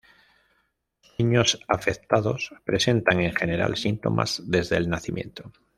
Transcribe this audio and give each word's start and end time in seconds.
Los 1.03 1.19
niños 1.19 1.59
afectados 1.67 2.55
presentan 2.65 3.19
en 3.19 3.35
general 3.35 3.75
síntomas 3.77 4.41
desde 4.47 4.77
el 4.77 4.89
nacimiento. 4.89 5.51